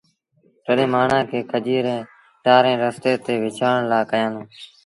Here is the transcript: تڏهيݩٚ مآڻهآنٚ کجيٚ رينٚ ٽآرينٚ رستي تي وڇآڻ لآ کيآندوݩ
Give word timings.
تڏهيݩٚ 0.65 0.91
مآڻهآنٚ 0.93 1.47
کجيٚ 1.51 1.83
رينٚ 1.85 2.07
ٽآرينٚ 2.43 2.81
رستي 2.83 3.13
تي 3.25 3.33
وڇآڻ 3.43 3.77
لآ 3.91 3.99
کيآندوݩ 4.09 4.47